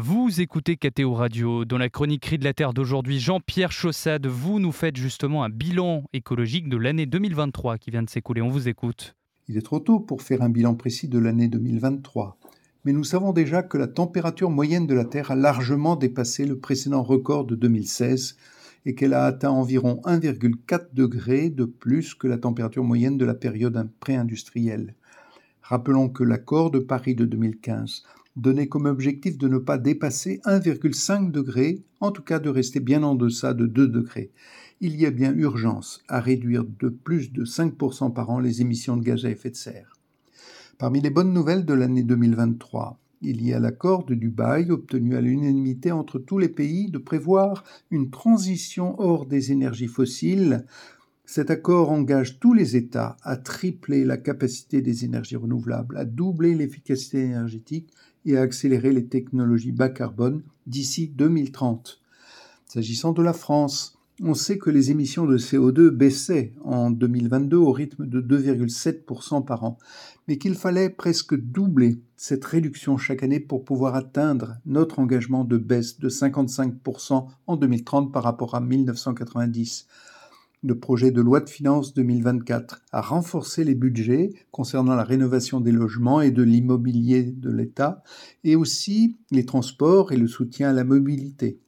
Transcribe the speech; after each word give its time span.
Vous 0.00 0.40
écoutez 0.40 0.76
KTO 0.76 1.12
Radio. 1.12 1.64
Dans 1.64 1.76
la 1.76 1.88
chronique 1.88 2.22
Cri 2.22 2.38
de 2.38 2.44
la 2.44 2.52
Terre 2.52 2.72
d'aujourd'hui, 2.72 3.18
Jean-Pierre 3.18 3.72
Chaussade, 3.72 4.28
vous 4.28 4.60
nous 4.60 4.70
faites 4.70 4.94
justement 4.94 5.42
un 5.42 5.48
bilan 5.48 6.04
écologique 6.12 6.68
de 6.68 6.76
l'année 6.76 7.04
2023 7.04 7.78
qui 7.78 7.90
vient 7.90 8.04
de 8.04 8.08
s'écouler. 8.08 8.40
On 8.40 8.48
vous 8.48 8.68
écoute. 8.68 9.16
Il 9.48 9.56
est 9.56 9.62
trop 9.62 9.80
tôt 9.80 9.98
pour 9.98 10.22
faire 10.22 10.42
un 10.42 10.50
bilan 10.50 10.76
précis 10.76 11.08
de 11.08 11.18
l'année 11.18 11.48
2023, 11.48 12.38
mais 12.84 12.92
nous 12.92 13.02
savons 13.02 13.32
déjà 13.32 13.64
que 13.64 13.76
la 13.76 13.88
température 13.88 14.50
moyenne 14.50 14.86
de 14.86 14.94
la 14.94 15.04
Terre 15.04 15.32
a 15.32 15.34
largement 15.34 15.96
dépassé 15.96 16.46
le 16.46 16.60
précédent 16.60 17.02
record 17.02 17.44
de 17.44 17.56
2016 17.56 18.36
et 18.86 18.94
qu'elle 18.94 19.14
a 19.14 19.24
atteint 19.24 19.50
environ 19.50 20.00
1,4 20.04 20.94
degré 20.94 21.50
de 21.50 21.64
plus 21.64 22.14
que 22.14 22.28
la 22.28 22.38
température 22.38 22.84
moyenne 22.84 23.18
de 23.18 23.24
la 23.24 23.34
période 23.34 23.90
pré-industrielle. 23.98 24.94
Rappelons 25.60 26.08
que 26.08 26.22
l'accord 26.22 26.70
de 26.70 26.78
Paris 26.78 27.16
de 27.16 27.24
2015 27.24 28.04
donnait 28.38 28.68
comme 28.68 28.86
objectif 28.86 29.36
de 29.36 29.48
ne 29.48 29.58
pas 29.58 29.78
dépasser 29.78 30.40
1,5 30.44 31.30
degré, 31.30 31.82
en 32.00 32.12
tout 32.12 32.22
cas 32.22 32.38
de 32.38 32.48
rester 32.48 32.80
bien 32.80 33.02
en 33.02 33.14
deçà 33.14 33.54
de 33.54 33.66
2 33.66 33.88
degrés. 33.88 34.30
Il 34.80 34.96
y 34.96 35.06
a 35.06 35.10
bien 35.10 35.34
urgence 35.34 36.02
à 36.08 36.20
réduire 36.20 36.64
de 36.64 36.88
plus 36.88 37.32
de 37.32 37.44
5% 37.44 38.12
par 38.12 38.30
an 38.30 38.38
les 38.38 38.60
émissions 38.60 38.96
de 38.96 39.02
gaz 39.02 39.24
à 39.24 39.30
effet 39.30 39.50
de 39.50 39.56
serre. 39.56 39.92
Parmi 40.78 41.00
les 41.00 41.10
bonnes 41.10 41.32
nouvelles 41.32 41.64
de 41.64 41.74
l'année 41.74 42.04
2023, 42.04 43.00
il 43.20 43.44
y 43.44 43.52
a 43.52 43.58
l'accord 43.58 44.04
de 44.04 44.14
Dubaï 44.14 44.70
obtenu 44.70 45.16
à 45.16 45.20
l'unanimité 45.20 45.90
entre 45.90 46.20
tous 46.20 46.38
les 46.38 46.48
pays 46.48 46.88
de 46.88 46.98
prévoir 46.98 47.64
une 47.90 48.10
transition 48.10 48.94
hors 49.00 49.26
des 49.26 49.50
énergies 49.50 49.88
fossiles. 49.88 50.64
Cet 51.24 51.50
accord 51.50 51.90
engage 51.90 52.38
tous 52.38 52.54
les 52.54 52.76
États 52.76 53.16
à 53.24 53.36
tripler 53.36 54.04
la 54.04 54.16
capacité 54.16 54.80
des 54.80 55.04
énergies 55.04 55.34
renouvelables, 55.34 55.96
à 55.96 56.04
doubler 56.04 56.54
l'efficacité 56.54 57.22
énergétique 57.22 57.90
et 58.28 58.36
à 58.36 58.42
accélérer 58.42 58.92
les 58.92 59.06
technologies 59.06 59.72
bas 59.72 59.88
carbone 59.88 60.42
d'ici 60.66 61.08
2030. 61.08 62.00
S'agissant 62.66 63.12
de 63.12 63.22
la 63.22 63.32
France, 63.32 63.98
on 64.22 64.34
sait 64.34 64.58
que 64.58 64.70
les 64.70 64.90
émissions 64.90 65.26
de 65.26 65.38
CO2 65.38 65.90
baissaient 65.90 66.52
en 66.64 66.90
2022 66.90 67.56
au 67.56 67.72
rythme 67.72 68.06
de 68.06 68.20
2,7% 68.20 69.44
par 69.44 69.64
an, 69.64 69.78
mais 70.26 70.38
qu'il 70.38 70.54
fallait 70.54 70.90
presque 70.90 71.36
doubler 71.36 72.00
cette 72.16 72.44
réduction 72.44 72.98
chaque 72.98 73.22
année 73.22 73.40
pour 73.40 73.64
pouvoir 73.64 73.94
atteindre 73.94 74.56
notre 74.66 74.98
engagement 74.98 75.44
de 75.44 75.56
baisse 75.56 76.00
de 76.00 76.08
55% 76.08 77.28
en 77.46 77.56
2030 77.56 78.12
par 78.12 78.24
rapport 78.24 78.54
à 78.56 78.60
1990. 78.60 79.86
Le 80.64 80.76
projet 80.76 81.12
de 81.12 81.20
loi 81.20 81.40
de 81.40 81.48
finances 81.48 81.94
2024 81.94 82.82
a 82.90 83.00
renforcé 83.00 83.62
les 83.62 83.76
budgets 83.76 84.30
concernant 84.50 84.96
la 84.96 85.04
rénovation 85.04 85.60
des 85.60 85.70
logements 85.70 86.20
et 86.20 86.32
de 86.32 86.42
l'immobilier 86.42 87.22
de 87.22 87.50
l'État, 87.50 88.02
et 88.42 88.56
aussi 88.56 89.16
les 89.30 89.44
transports 89.44 90.10
et 90.10 90.16
le 90.16 90.26
soutien 90.26 90.70
à 90.70 90.72
la 90.72 90.82
mobilité. 90.82 91.60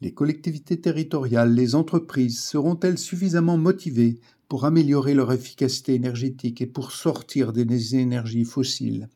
Les 0.00 0.14
collectivités 0.14 0.80
territoriales, 0.80 1.54
les 1.54 1.74
entreprises 1.74 2.38
seront-elles 2.38 2.98
suffisamment 2.98 3.58
motivées 3.58 4.20
pour 4.48 4.66
améliorer 4.66 5.14
leur 5.14 5.32
efficacité 5.32 5.94
énergétique 5.94 6.60
et 6.62 6.66
pour 6.66 6.92
sortir 6.92 7.52
des 7.52 7.96
énergies 7.96 8.44
fossiles? 8.44 9.08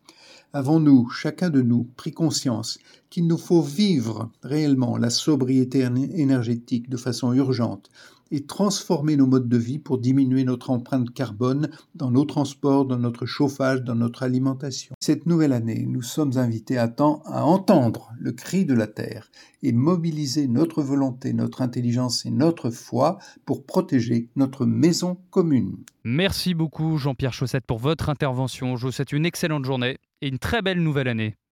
Avons-nous, 0.52 1.08
chacun 1.10 1.48
de 1.48 1.62
nous, 1.62 1.84
pris 1.96 2.10
conscience 2.10 2.78
qu'il 3.08 3.28
nous 3.28 3.38
faut 3.38 3.62
vivre 3.62 4.32
réellement 4.42 4.96
la 4.96 5.10
sobriété 5.10 5.80
énergétique 5.80 6.90
de 6.90 6.96
façon 6.96 7.32
urgente 7.32 7.88
et 8.32 8.46
transformer 8.46 9.16
nos 9.16 9.26
modes 9.26 9.48
de 9.48 9.56
vie 9.56 9.78
pour 9.78 9.98
diminuer 9.98 10.44
notre 10.44 10.70
empreinte 10.70 11.12
carbone 11.12 11.70
dans 11.94 12.10
nos 12.10 12.24
transports, 12.24 12.84
dans 12.84 12.98
notre 12.98 13.26
chauffage, 13.26 13.82
dans 13.82 13.94
notre 13.94 14.22
alimentation. 14.22 14.94
Cette 15.00 15.26
nouvelle 15.26 15.52
année, 15.52 15.84
nous 15.88 16.02
sommes 16.02 16.36
invités 16.36 16.78
à, 16.78 16.88
temps, 16.88 17.22
à 17.26 17.44
entendre 17.44 18.12
le 18.18 18.32
cri 18.32 18.64
de 18.64 18.74
la 18.74 18.86
Terre 18.86 19.30
et 19.62 19.72
mobiliser 19.72 20.48
notre 20.48 20.82
volonté, 20.82 21.32
notre 21.32 21.62
intelligence 21.62 22.24
et 22.26 22.30
notre 22.30 22.70
foi 22.70 23.18
pour 23.44 23.64
protéger 23.64 24.28
notre 24.36 24.66
maison 24.66 25.18
commune. 25.30 25.76
Merci 26.04 26.54
beaucoup 26.54 26.98
Jean-Pierre 26.98 27.32
Chaussette 27.32 27.66
pour 27.66 27.78
votre 27.78 28.08
intervention. 28.08 28.76
Je 28.76 28.86
vous 28.86 28.92
souhaite 28.92 29.12
une 29.12 29.26
excellente 29.26 29.64
journée 29.64 29.98
et 30.22 30.28
une 30.28 30.38
très 30.38 30.62
belle 30.62 30.82
nouvelle 30.82 31.08
année. 31.08 31.36